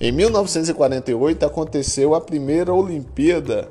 [0.00, 3.68] Em 1948 aconteceu a primeira Olimpíada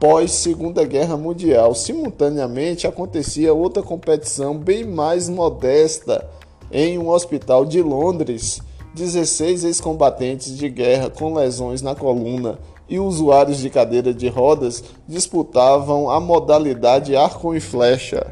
[0.00, 1.72] pós Segunda Guerra Mundial.
[1.72, 6.28] Simultaneamente acontecia outra competição bem mais modesta
[6.72, 8.60] em um hospital de Londres.
[8.92, 12.58] 16 ex-combatentes de guerra com lesões na coluna
[12.88, 18.26] e usuários de cadeira de rodas disputavam a modalidade arco e flecha.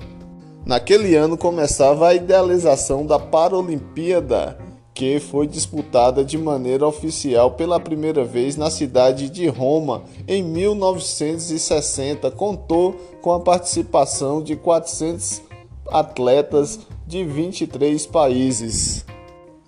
[0.65, 4.59] Naquele ano começava a idealização da Paralimpíada,
[4.97, 12.31] que foi disputada de maneira oficial pela primeira vez na cidade de Roma em 1960.
[12.31, 15.43] Contou com a participação de 400
[15.89, 19.05] atletas de 23 países.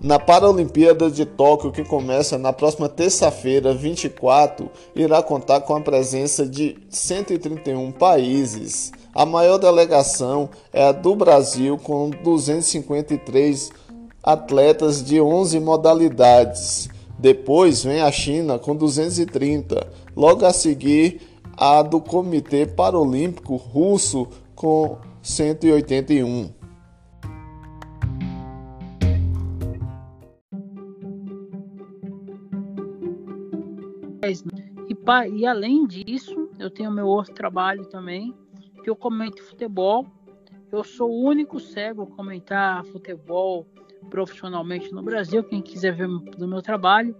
[0.01, 6.47] Na Paralimpíada de Tóquio, que começa na próxima terça-feira, 24, irá contar com a presença
[6.47, 8.93] de 131 países.
[9.15, 13.88] A maior delegação é a do Brasil, com 253
[14.23, 16.89] atletas de 11 modalidades.
[17.19, 19.87] Depois vem a China com 230.
[20.17, 21.21] Logo a seguir,
[21.57, 26.51] a do Comitê Paralímpico Russo com 181.
[34.29, 38.35] E, e além disso, eu tenho meu outro trabalho também,
[38.85, 40.07] que eu comento futebol.
[40.71, 43.67] Eu sou o único cego a comentar futebol
[44.11, 45.43] profissionalmente no Brasil.
[45.45, 47.15] Quem quiser ver do meu trabalho,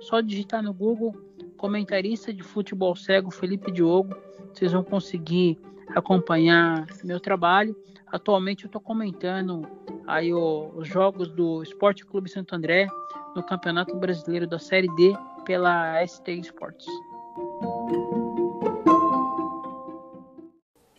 [0.00, 1.14] só digitar no Google
[1.56, 4.14] comentarista de futebol cego Felipe Diogo.
[4.52, 5.58] Vocês vão conseguir
[5.94, 7.74] acompanhar meu trabalho.
[8.06, 9.66] Atualmente eu estou comentando
[10.06, 12.86] aí o, os jogos do Esporte Clube Santo André
[13.34, 16.86] no Campeonato Brasileiro da Série D pela ST Sports.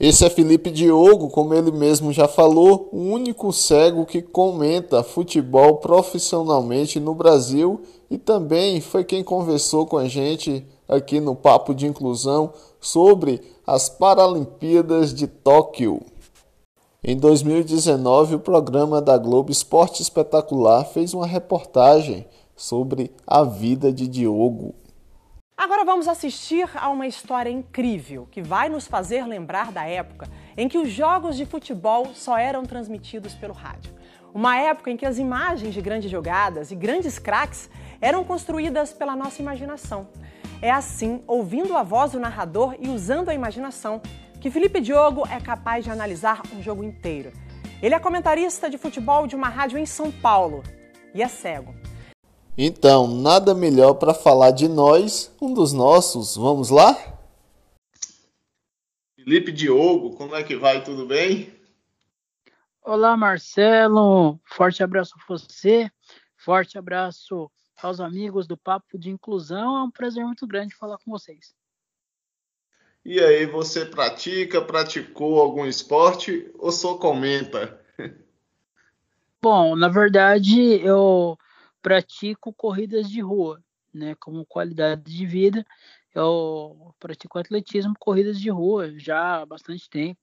[0.07, 5.77] Esse é Felipe Diogo, como ele mesmo já falou, o único cego que comenta futebol
[5.77, 11.87] profissionalmente no Brasil e também foi quem conversou com a gente aqui no Papo de
[11.87, 15.99] Inclusão sobre as Paralimpíadas de Tóquio.
[17.03, 24.07] Em 2019, o programa da Globo Esporte Espetacular fez uma reportagem sobre a vida de
[24.07, 24.75] Diogo.
[25.57, 30.27] Agora vamos assistir a uma história incrível que vai nos fazer lembrar da época
[30.57, 33.93] em que os jogos de futebol só eram transmitidos pelo rádio.
[34.33, 37.69] Uma época em que as imagens de grandes jogadas e grandes craques
[38.01, 40.09] eram construídas pela nossa imaginação.
[40.61, 44.01] É assim, ouvindo a voz do narrador e usando a imaginação,
[44.41, 47.31] que Felipe Diogo é capaz de analisar um jogo inteiro.
[47.81, 50.63] Ele é comentarista de futebol de uma rádio em São Paulo
[51.13, 51.73] e é cego.
[52.57, 56.37] Então, nada melhor para falar de nós, um dos nossos.
[56.37, 56.95] Vamos lá?
[59.17, 60.81] Felipe Diogo, como é que vai?
[60.81, 61.53] Tudo bem?
[62.81, 64.39] Olá, Marcelo.
[64.45, 65.91] Forte abraço a você.
[66.37, 67.51] Forte abraço
[67.83, 69.75] aos amigos do Papo de Inclusão.
[69.75, 71.53] É um prazer muito grande falar com vocês.
[73.03, 77.81] E aí, você pratica, praticou algum esporte ou só comenta?
[79.41, 81.37] Bom, na verdade, eu
[81.85, 83.63] pratico corridas de rua,
[83.93, 84.15] né?
[84.15, 85.63] Como qualidade de vida,
[86.15, 90.19] eu pratico atletismo, corridas de rua já há bastante tempo,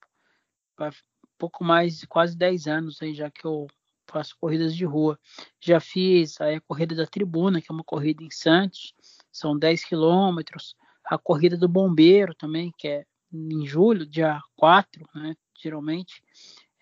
[1.38, 3.68] pouco mais, quase 10 anos aí já que eu
[4.08, 5.16] faço corridas de rua.
[5.60, 8.92] Já fiz a corrida da Tribuna, que é uma corrida em Santos,
[9.30, 10.74] são 10 quilômetros.
[11.04, 16.24] A corrida do Bombeiro também, que é em julho, dia 4, né, geralmente,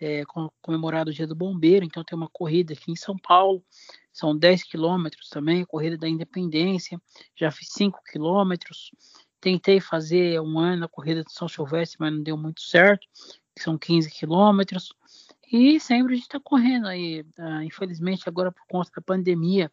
[0.00, 0.22] é
[0.62, 3.62] comemorado o dia do Bombeiro, então tem uma corrida aqui em São Paulo,
[4.12, 7.00] são 10 quilômetros também, corrida da independência,
[7.36, 8.90] já fiz 5 quilômetros,
[9.40, 13.06] tentei fazer um ano a corrida de São Silvestre, mas não deu muito certo,
[13.54, 14.92] que são 15 quilômetros,
[15.52, 19.70] e sempre a gente está correndo aí, uh, infelizmente agora por conta da pandemia,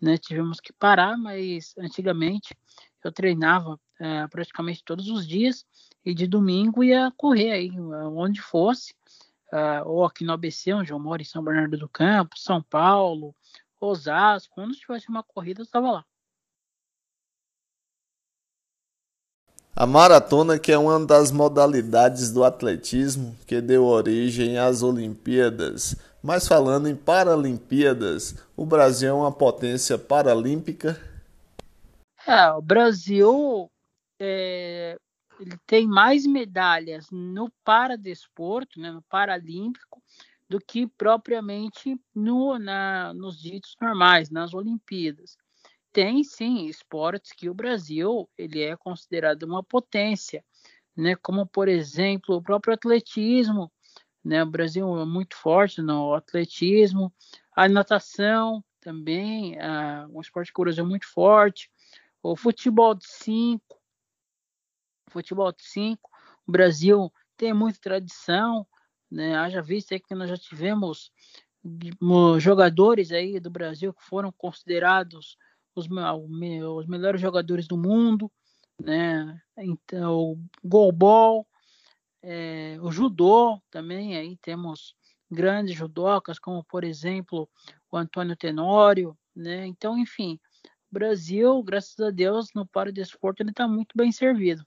[0.00, 2.56] né, tivemos que parar, mas antigamente
[3.04, 5.64] eu treinava uh, praticamente todos os dias,
[6.04, 8.94] e de domingo ia correr aí, onde fosse,
[9.52, 13.34] uh, ou aqui no ABC, onde eu moro, em São Bernardo do Campo, São Paulo,
[13.80, 16.04] Osasco, quando tivesse uma corrida, eu estava lá.
[19.74, 25.96] A maratona, que é uma das modalidades do atletismo que deu origem às Olimpíadas.
[26.22, 31.00] Mas falando em Paralimpíadas, o Brasil é uma potência paralímpica?
[32.26, 33.70] É, o Brasil
[34.20, 34.98] é,
[35.40, 40.02] ele tem mais medalhas no paradesporto, né, no paralímpico,
[40.50, 45.38] do que propriamente no, na, nos ditos normais, nas Olimpíadas.
[45.92, 50.44] Tem sim esportes que o Brasil ele é considerado uma potência,
[50.96, 51.14] né?
[51.14, 53.70] como por exemplo o próprio atletismo.
[54.24, 54.42] Né?
[54.42, 57.12] O Brasil é muito forte no atletismo,
[57.54, 61.70] a natação, também, uh, um esporte que o Brasil é muito forte.
[62.22, 63.62] O futebol de 5,
[65.10, 66.10] futebol de 5,
[66.46, 68.66] o Brasil tem muita tradição,
[69.10, 69.36] né?
[69.36, 71.10] Haja vista que nós já tivemos
[72.38, 75.36] jogadores aí do Brasil que foram considerados
[75.74, 78.30] os, os melhores jogadores do mundo,
[78.80, 79.40] né?
[79.58, 81.46] Então, o goalball,
[82.22, 84.94] é, o judô também, aí temos
[85.30, 87.48] grandes judocas, como por exemplo
[87.90, 89.66] o Antônio Tenório, né?
[89.66, 90.38] Então, enfim,
[90.90, 94.64] o Brasil, graças a Deus, no paradesporto ele está muito bem servido.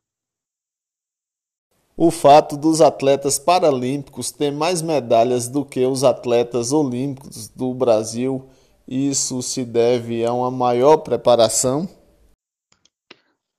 [1.95, 8.49] O fato dos atletas paralímpicos ter mais medalhas do que os atletas olímpicos do Brasil,
[8.87, 11.87] isso se deve a uma maior preparação?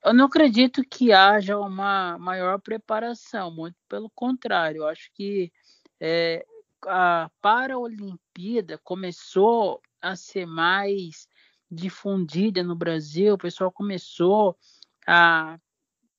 [0.04, 4.82] Eu não acredito que haja uma maior preparação, muito pelo contrário.
[4.82, 5.52] Eu acho que
[6.00, 6.44] é,
[6.86, 11.28] a Paralimpíada começou a ser mais
[11.70, 14.56] difundida no Brasil, o pessoal começou
[15.06, 15.58] a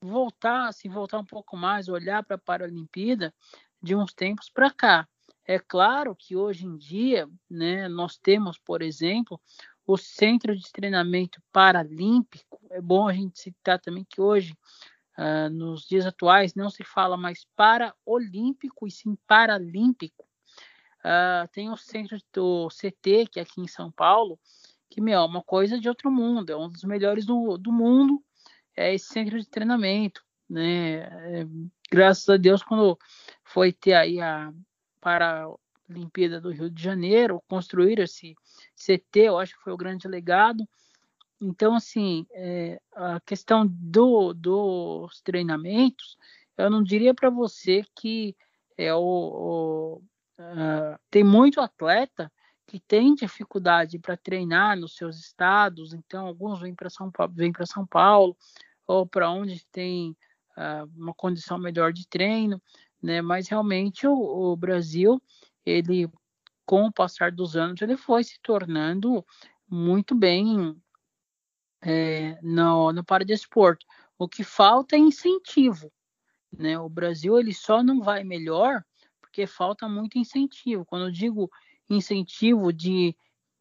[0.01, 3.33] voltar, se voltar um pouco mais, olhar para a Paralimpíada
[3.81, 5.07] de uns tempos para cá.
[5.47, 9.39] É claro que hoje em dia, né, nós temos, por exemplo,
[9.85, 12.59] o Centro de Treinamento Paralímpico.
[12.71, 14.57] É bom a gente citar também que hoje,
[15.17, 20.25] uh, nos dias atuais, não se fala mais paraolímpico e sim paralímpico.
[21.01, 24.39] Uh, tem o centro do CT, que é aqui em São Paulo,
[24.89, 28.23] que meu, é uma coisa de outro mundo, é um dos melhores do, do mundo,
[28.75, 30.97] é esse centro de treinamento, né?
[30.97, 31.47] É,
[31.91, 32.97] graças a Deus, quando
[33.43, 34.53] foi ter aí a
[34.99, 38.35] Paralimpíada do Rio de Janeiro, construir esse
[38.75, 40.67] CT, eu acho que foi o grande legado.
[41.41, 46.17] Então, assim, é, a questão do, dos treinamentos,
[46.57, 48.35] eu não diria para você que
[48.77, 50.01] é o, o
[51.09, 52.31] tem muito atleta
[52.67, 57.85] que tem dificuldade para treinar nos seus estados, então alguns vêm para São para São
[57.85, 58.35] Paulo
[58.87, 60.15] ou para onde tem
[60.57, 62.61] uh, uma condição melhor de treino,
[63.01, 63.21] né?
[63.21, 65.21] Mas realmente o, o, Brasil,
[65.65, 66.09] ele
[66.65, 69.23] com o passar dos anos, ele foi se tornando
[69.69, 70.75] muito bem
[71.83, 73.85] é, no, no paradesporto.
[74.17, 75.91] O que falta é incentivo,
[76.51, 76.79] né?
[76.79, 78.83] O Brasil ele só não vai melhor
[79.21, 80.85] porque falta muito incentivo.
[80.85, 81.51] Quando eu digo
[81.89, 83.15] incentivo de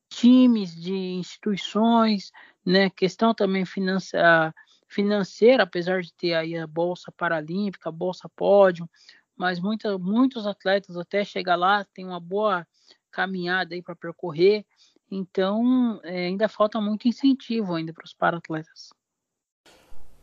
[0.09, 2.31] times, de instituições,
[2.65, 2.91] né?
[2.91, 4.55] Questão também financeira,
[4.89, 8.89] financeira, apesar de ter aí a bolsa paralímpica, a bolsa pódio,
[9.37, 12.67] mas muita, muitos atletas até chegar lá tem uma boa
[13.11, 14.65] caminhada aí para percorrer.
[15.11, 18.91] Então, é, ainda falta muito incentivo ainda para os paratletas.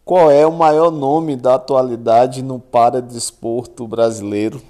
[0.03, 4.61] Qual é o maior nome da atualidade no paradesporto brasileiro?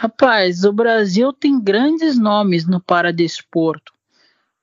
[0.00, 3.92] Rapaz, o Brasil tem grandes nomes no paradesporto,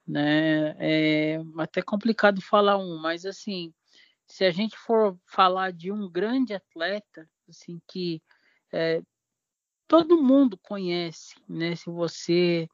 [0.08, 0.74] né?
[0.80, 3.74] É até complicado falar um, mas assim,
[4.26, 8.22] se a gente for falar de um grande atleta, assim que
[8.72, 9.02] é,
[9.90, 11.76] todo mundo conhece, né?
[11.76, 12.70] Se você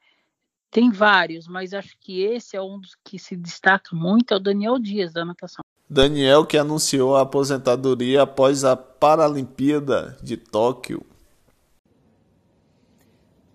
[0.70, 4.40] tem vários, mas acho que esse é um dos que se destaca muito, é o
[4.40, 5.66] Daniel Dias da natação.
[5.90, 11.04] Daniel que anunciou a aposentadoria após a Paralimpíada de Tóquio.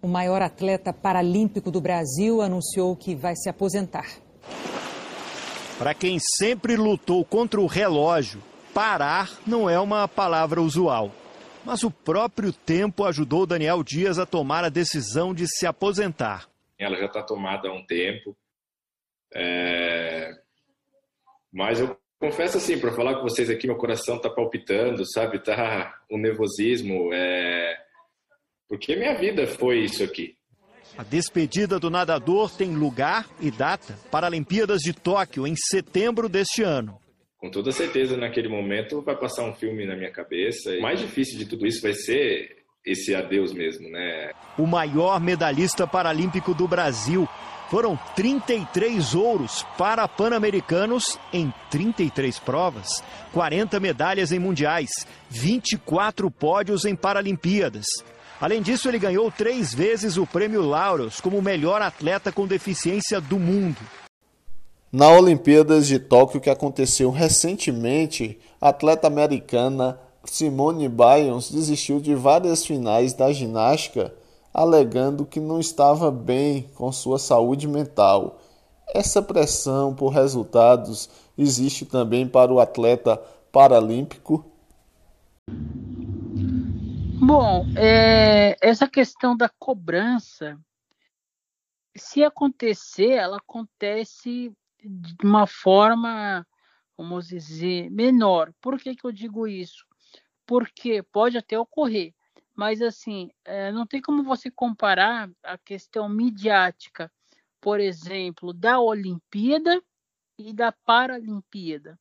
[0.01, 4.07] O maior atleta paralímpico do Brasil anunciou que vai se aposentar.
[5.79, 11.13] Para quem sempre lutou contra o relógio, parar não é uma palavra usual.
[11.65, 16.49] Mas o próprio tempo ajudou Daniel Dias a tomar a decisão de se aposentar.
[16.79, 18.37] Ela já está tomada há um tempo.
[19.35, 20.31] É...
[21.53, 25.43] Mas eu confesso assim, para falar com vocês aqui, meu coração está palpitando, sabe?
[25.43, 27.11] Tá um nervosismo.
[27.13, 27.86] É
[28.69, 30.37] porque minha vida foi isso aqui.
[30.97, 36.63] A despedida do nadador tem lugar e data para Olimpíadas de Tóquio em setembro deste
[36.63, 36.99] ano.
[37.39, 40.71] Com toda certeza, naquele momento vai passar um filme na minha cabeça.
[40.71, 44.31] O mais difícil de tudo isso vai ser esse adeus mesmo, né?
[44.57, 47.29] O maior medalhista paralímpico do Brasil.
[47.69, 54.91] Foram 33 ouros para pan-americanos em 33 provas, 40 medalhas em mundiais,
[55.29, 57.85] 24 pódios em Paralimpíadas.
[58.41, 63.39] Além disso, ele ganhou três vezes o prêmio Laureus como melhor atleta com deficiência do
[63.39, 63.79] mundo.
[64.93, 72.65] Na Olimpíadas de Tóquio, que aconteceu recentemente, a atleta americana Simone Biles desistiu de várias
[72.65, 74.15] finais da ginástica,
[74.53, 78.39] alegando que não estava bem com sua saúde mental.
[78.95, 84.45] Essa pressão por resultados existe também para o atleta paralímpico
[87.27, 90.57] Bom, é, essa questão da cobrança,
[91.97, 96.47] se acontecer, ela acontece de uma forma,
[96.97, 98.55] vamos dizer, menor.
[98.61, 99.85] Por que, que eu digo isso?
[100.47, 102.15] Porque pode até ocorrer,
[102.55, 107.11] mas assim, é, não tem como você comparar a questão midiática,
[107.61, 109.83] por exemplo, da Olimpíada
[110.39, 111.99] e da Paralimpíada.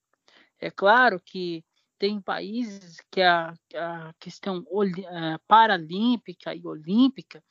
[0.60, 1.66] É claro que
[1.98, 4.66] tem países que a, a questão
[5.10, 7.44] a paralímpica e olímpica,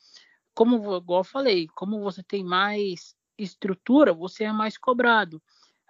[0.53, 5.41] como igual eu falei, como você tem mais estrutura, você é mais cobrado.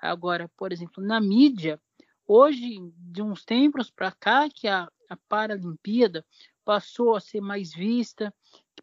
[0.02, 1.80] Agora, por exemplo, na mídia,
[2.28, 6.26] hoje, de uns tempos para cá, que a, a Paralimpíada
[6.64, 8.34] passou a ser mais vista,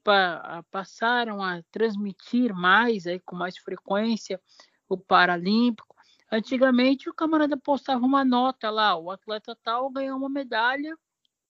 [0.04, 4.40] pa, passaram a transmitir mais, aí, com mais frequência,
[4.88, 5.91] o Paralímpico.
[6.34, 10.96] Antigamente, o camarada postava uma nota lá, o atleta tal ganhou uma medalha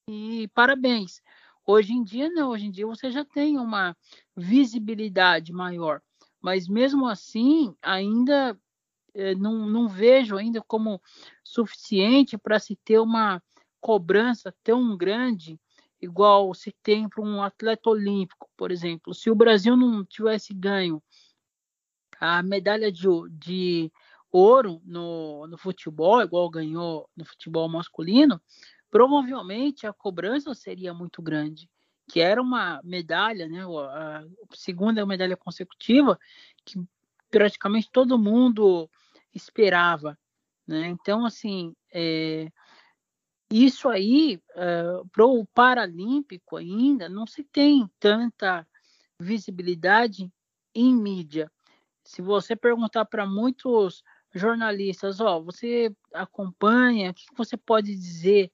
[0.09, 1.21] e parabéns.
[1.65, 3.95] Hoje em dia, não, hoje em dia você já tem uma
[4.35, 6.01] visibilidade maior,
[6.41, 8.59] mas mesmo assim, ainda
[9.13, 11.01] eh, não, não vejo ainda como
[11.45, 13.41] suficiente para se ter uma
[13.79, 15.57] cobrança tão grande
[16.01, 19.13] igual se tem para um atleta olímpico, por exemplo.
[19.13, 21.01] Se o Brasil não tivesse ganho
[22.19, 23.89] a medalha de, de
[24.33, 28.41] ouro no, no futebol, igual ganhou no futebol masculino,
[28.89, 31.69] provavelmente a cobrança seria muito grande,
[32.09, 34.23] que era uma medalha, né, a,
[34.55, 36.19] segunda medalha consecutiva,
[36.65, 36.83] que
[37.29, 38.89] praticamente todo mundo
[39.33, 40.17] esperava.
[40.67, 40.87] Né?
[40.87, 42.51] Então, assim, é,
[43.51, 48.67] isso aí, uh, para o Paralímpico ainda, não se tem tanta
[49.19, 50.31] visibilidade
[50.73, 51.51] em mídia.
[52.03, 58.51] Se você perguntar para muitos jornalistas, ó, você acompanha, o que você pode dizer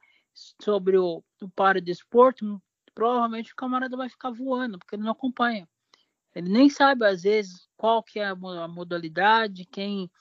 [0.61, 2.61] sobre o, o paradesporto?
[2.93, 5.67] Provavelmente o camarada vai ficar voando, porque ele não acompanha.
[6.35, 10.11] Ele nem sabe, às vezes, qual que é a modalidade, quem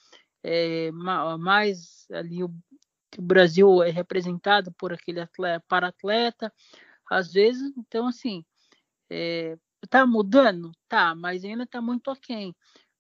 [0.43, 2.55] é mais ali o
[3.17, 6.53] o Brasil é representado por aquele atleta, para atleta,
[7.11, 8.45] às vezes, então assim,
[9.09, 9.57] é,
[9.89, 10.73] tá mudando?
[10.89, 12.55] Tá, mas ainda tá muito aquém.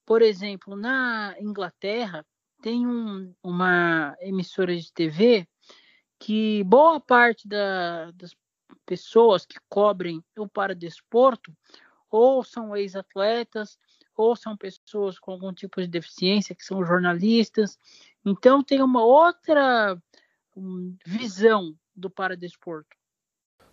[0.06, 2.24] Por exemplo, na Inglaterra
[2.68, 5.48] tem um, uma emissora de TV
[6.18, 8.36] que boa parte da, das
[8.84, 11.50] pessoas que cobrem o paradesporto
[12.10, 13.78] ou são ex-atletas
[14.14, 17.78] ou são pessoas com algum tipo de deficiência, que são jornalistas.
[18.22, 19.96] Então, tem uma outra
[20.54, 22.94] um, visão do paradesporto.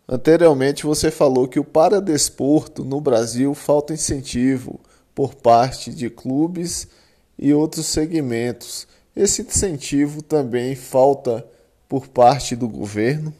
[0.07, 4.81] Anteriormente, você falou que o paradesporto no Brasil falta incentivo
[5.13, 6.87] por parte de clubes
[7.37, 8.87] e outros segmentos.
[9.15, 11.47] Esse incentivo também falta
[11.87, 13.33] por parte do governo?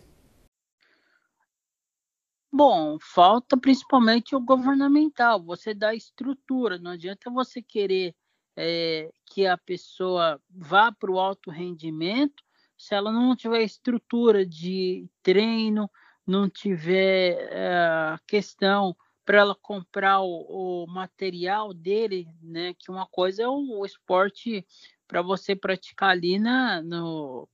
[2.51, 8.15] Bom, falta principalmente o governamental, você dá estrutura, não adianta você querer
[8.55, 12.41] é, que a pessoa vá para o alto rendimento
[12.77, 15.89] se ela não tiver estrutura de treino,
[16.25, 17.67] não tiver é,
[18.13, 22.73] a questão para ela comprar o, o, material dele, né?
[22.77, 24.65] Que uma coisa é o, o esporte
[25.07, 27.49] para você praticar ali na, no,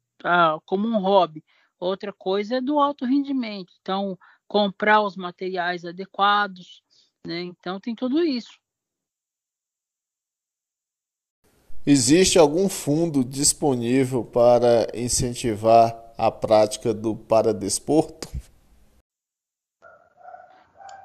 [0.66, 1.44] como um hobby,
[1.80, 3.74] outra coisa é do alto rendimento.
[3.82, 6.84] Então, comprar os materiais adequados,
[7.26, 7.42] né?
[7.42, 8.60] Então tem tudo isso.
[11.86, 18.28] Existe algum fundo disponível para incentivar a prática do paradesporto?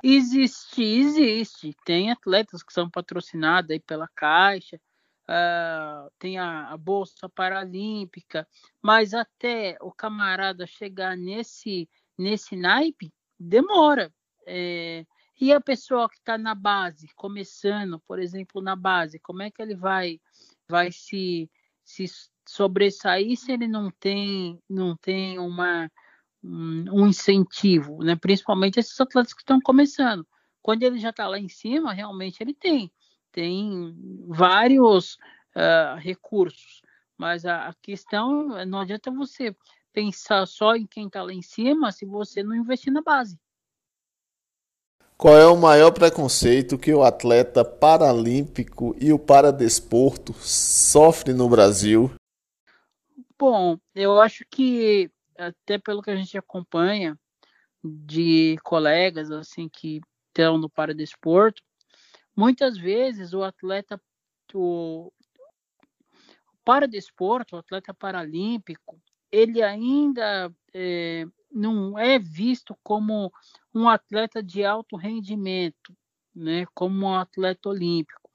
[0.09, 1.77] Existe, existe.
[1.85, 4.81] Tem atletas que são patrocinados aí pela Caixa,
[5.29, 8.47] uh, tem a, a, Bolsa Paralímpica,
[8.81, 14.15] mas até o camarada chegar nesse, nesse naipe, demora.
[14.47, 15.05] É,
[15.41, 19.61] e a pessoa que está na base, começando, por exemplo, na base, como é que
[19.61, 20.21] ele vai,
[20.69, 21.51] vai se,
[21.83, 22.05] se
[22.47, 25.91] sobressair se ele não tem, não tem uma,
[26.47, 28.17] um, incentivo, né?
[28.17, 30.27] principalmente esses atletas que estão começando.
[30.63, 32.91] Quando ele já está lá em cima, realmente ele tem,
[33.33, 33.95] tem
[34.29, 35.15] vários
[35.55, 36.83] uh, recursos,
[37.17, 39.55] mas a, a questão não adianta você
[39.93, 43.39] pensar só em quem está lá em cima se você não investir na base.
[45.17, 52.11] Qual é o maior preconceito que o atleta paralímpico e o paradesporto sofre no Brasil?
[53.39, 57.19] Bom, eu acho que até pelo que a gente acompanha
[57.83, 61.63] de colegas assim que estão no paradesporto,
[62.37, 64.01] muitas vezes o atleta
[64.55, 69.01] o, o paradesporto, o atleta paralímpico,
[69.31, 73.33] ele ainda é, não é visto como
[73.75, 75.97] um atleta de alto rendimento,
[76.35, 78.31] né, como um atleta olímpico.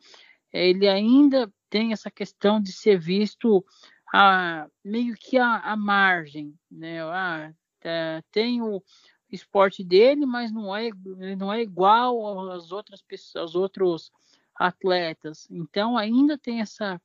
[0.51, 3.65] ele ainda tem essa questão de ser visto
[4.13, 7.01] a, meio que a, a margem, né?
[7.03, 8.83] Ah, tá, tem o
[9.31, 10.89] esporte dele, mas não é,
[11.37, 14.11] não é igual às outras pessoas, aos outros
[14.55, 15.47] atletas.
[15.49, 17.01] Então ainda tem essa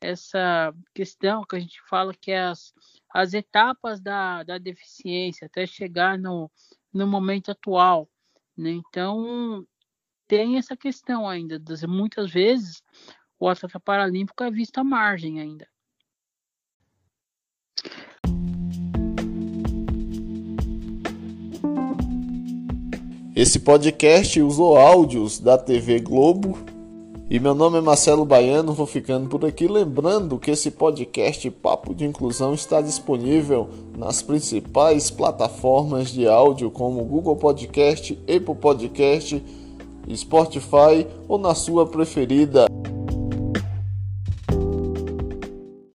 [0.00, 2.72] essa questão que a gente fala que é as,
[3.12, 6.50] as etapas da, da deficiência até chegar no,
[6.92, 8.08] no momento atual.
[8.56, 8.70] Né?
[8.70, 9.66] Então,
[10.26, 11.60] tem essa questão ainda.
[11.86, 12.82] Muitas vezes,
[13.38, 15.68] o atleta paralímpico é visto à margem ainda.
[23.40, 26.58] Esse podcast usou áudios da TV Globo
[27.30, 31.94] e meu nome é Marcelo Baiano, vou ficando por aqui lembrando que esse podcast Papo
[31.94, 39.42] de Inclusão está disponível nas principais plataformas de áudio como Google Podcast, Apple Podcast,
[40.14, 42.66] Spotify ou na sua preferida.